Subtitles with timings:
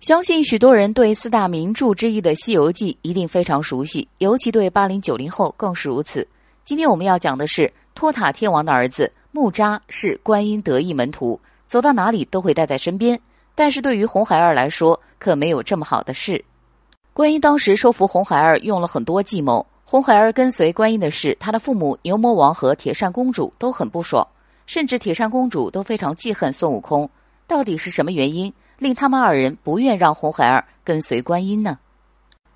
[0.00, 6.26] 相信许多人对四大名著之一的《西游记》一定非常熟悉，尤其对八零九零后更是如此。
[6.64, 13.20] 今天我们要讲的是托塔天王的儿子木吒是观音得意门徒，走到哪里都会带在身边。
[13.54, 16.42] 但是对于红孩儿来说，可没有这么好的事。
[17.12, 24.26] 观音当时收服红孩儿用了很多计谋，红孩儿跟随观音的事，他的父母牛魔王和铁扇公主都很不爽，
[24.64, 27.06] 甚至铁扇公主都非常记恨孙悟空。
[27.50, 28.52] 到底是什么原因？
[28.78, 31.76] 令他们二人不愿让红孩儿跟随观音呢？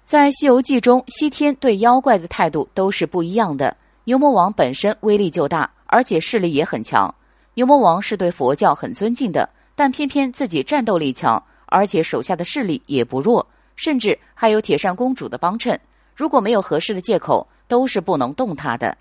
[0.04, 3.76] 在《西游记》中，西天对妖怪的态度都是不一样的。
[4.04, 7.12] 牛魔王本身威力就大，而且势力也很强。
[7.54, 15.78] 牛魔王是对佛教很尊敬的，但偏偏自己战斗力强，而且手下的势力也不弱，甚至还有铁扇公主的帮衬。
[16.14, 18.96] 如果没有合适的借口，都是不能动他的。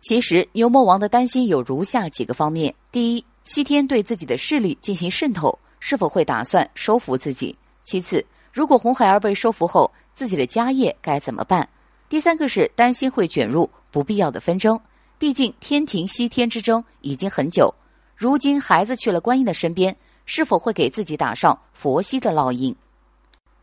[0.00, 5.58] 其实，牛魔王的担心有如下几个方面：第一，西天对自己的势力进行渗透。
[5.82, 7.56] 是否会打算收服自己？
[7.84, 8.22] 其次，
[8.52, 11.66] 如果红孩儿被收服后，自己的家业该怎么办？
[12.06, 14.78] 第三个是担心会卷入不必要的纷争。
[15.18, 17.74] 毕竟天庭西天之争已经很久，
[18.14, 19.96] 如今孩子去了观音的身边，
[20.26, 22.76] 是否会给自己打上佛系的烙印？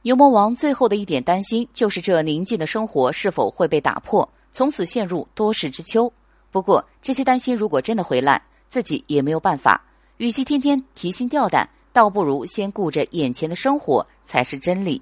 [0.02, 6.11] 牛魔王最后的一点担心就是这宁静的生活是否会被打破，从此陷入多事之秋。
[6.58, 9.81] 不过这些担心如果真的回来，自己也没有办法。
[10.17, 11.69] 与其天天提心吊胆。
[11.94, 15.02] 倒不如先顾着眼前的生活才是真理。